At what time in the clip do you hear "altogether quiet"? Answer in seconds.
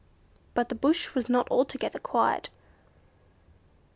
1.51-2.49